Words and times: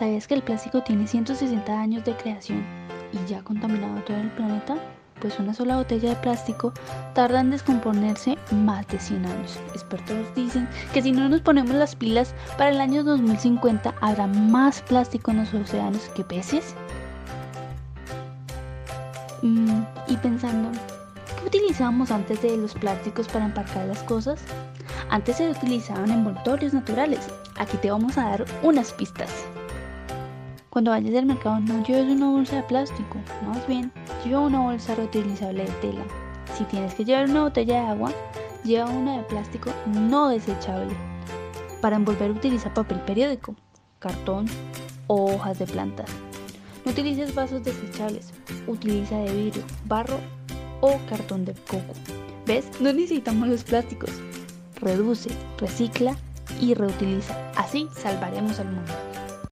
¿Sabías 0.00 0.26
que 0.26 0.32
el 0.32 0.42
plástico 0.42 0.82
tiene 0.82 1.06
160 1.06 1.78
años 1.78 2.06
de 2.06 2.16
creación 2.16 2.64
y 3.12 3.28
ya 3.28 3.40
ha 3.40 3.44
contaminado 3.44 4.00
todo 4.04 4.16
el 4.16 4.30
planeta? 4.30 4.78
Pues 5.20 5.38
una 5.38 5.52
sola 5.52 5.76
botella 5.76 6.08
de 6.08 6.16
plástico 6.16 6.72
tarda 7.12 7.40
en 7.40 7.50
descomponerse 7.50 8.38
más 8.50 8.88
de 8.88 8.98
100 8.98 9.26
años. 9.26 9.58
Expertos 9.74 10.34
dicen 10.34 10.66
que 10.94 11.02
si 11.02 11.12
no 11.12 11.28
nos 11.28 11.42
ponemos 11.42 11.74
las 11.74 11.94
pilas, 11.94 12.34
para 12.56 12.70
el 12.70 12.80
año 12.80 13.04
2050 13.04 13.94
habrá 14.00 14.26
más 14.26 14.80
plástico 14.80 15.32
en 15.32 15.36
los 15.36 15.52
océanos 15.52 16.08
que 16.16 16.24
peces. 16.24 16.74
Mm, 19.42 19.82
y 20.06 20.16
pensando, 20.16 20.70
¿qué 21.38 21.46
utilizábamos 21.46 22.10
antes 22.10 22.40
de 22.40 22.56
los 22.56 22.72
plásticos 22.72 23.28
para 23.28 23.44
empacar 23.44 23.86
las 23.86 24.02
cosas? 24.04 24.40
Antes 25.10 25.36
se 25.36 25.50
utilizaban 25.50 26.10
envoltorios 26.10 26.72
naturales. 26.72 27.28
Aquí 27.58 27.76
te 27.76 27.90
vamos 27.90 28.16
a 28.16 28.30
dar 28.30 28.46
unas 28.62 28.94
pistas. 28.94 29.28
Cuando 30.70 30.92
vayas 30.92 31.16
al 31.16 31.26
mercado 31.26 31.58
no 31.58 31.82
lleves 31.84 32.12
una 32.12 32.30
bolsa 32.30 32.56
de 32.56 32.62
plástico, 32.62 33.18
más 33.44 33.66
bien 33.66 33.90
lleva 34.24 34.42
una 34.42 34.60
bolsa 34.60 34.94
reutilizable 34.94 35.64
de 35.64 35.72
tela. 35.80 36.04
Si 36.56 36.62
tienes 36.62 36.94
que 36.94 37.04
llevar 37.04 37.28
una 37.28 37.42
botella 37.42 37.80
de 37.80 37.86
agua, 37.88 38.12
lleva 38.62 38.88
una 38.88 39.16
de 39.16 39.24
plástico 39.24 39.72
no 39.86 40.28
desechable. 40.28 40.94
Para 41.80 41.96
envolver 41.96 42.30
utiliza 42.30 42.72
papel 42.72 43.00
periódico, 43.00 43.56
cartón 43.98 44.46
o 45.08 45.34
hojas 45.34 45.58
de 45.58 45.66
plantas. 45.66 46.08
No 46.84 46.92
utilices 46.92 47.34
vasos 47.34 47.64
desechables, 47.64 48.32
utiliza 48.68 49.16
de 49.16 49.32
vidrio, 49.32 49.64
barro 49.86 50.20
o 50.82 51.00
cartón 51.08 51.44
de 51.46 51.54
coco. 51.54 51.94
¿Ves? 52.46 52.70
No 52.78 52.92
necesitamos 52.92 53.48
los 53.48 53.64
plásticos. 53.64 54.10
Reduce, 54.76 55.30
recicla 55.58 56.16
y 56.60 56.74
reutiliza. 56.74 57.36
Así 57.56 57.88
salvaremos 57.92 58.60
al 58.60 58.66
mundo. 58.66 59.09